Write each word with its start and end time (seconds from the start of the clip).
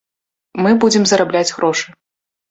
Мы 0.65 0.71
будзем 0.83 1.03
зарабляць 1.11 1.55
грошы. 1.59 1.87